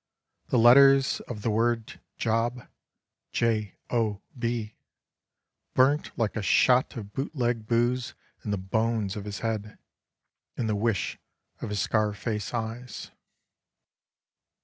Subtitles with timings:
[0.47, 2.67] The letters of the word JOB,"
[3.33, 4.73] J O B,"
[5.75, 9.77] Burnt like a shot of bootleg booze In the bones of his head—
[10.57, 11.19] In the wish
[11.61, 13.11] of his scar face eyes.